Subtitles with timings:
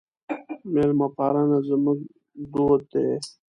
[0.73, 1.99] میلمه پالنه زموږ
[2.53, 3.07] دود دی.